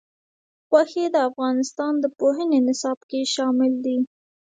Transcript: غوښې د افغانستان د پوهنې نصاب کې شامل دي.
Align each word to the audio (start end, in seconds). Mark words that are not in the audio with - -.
غوښې 0.69 1.05
د 1.13 1.17
افغانستان 1.29 1.93
د 1.99 2.05
پوهنې 2.17 2.59
نصاب 2.67 2.99
کې 3.09 3.19
شامل 3.33 3.73
دي. 3.85 3.97